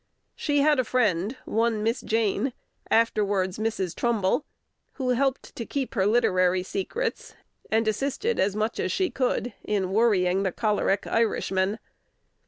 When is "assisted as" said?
7.87-8.55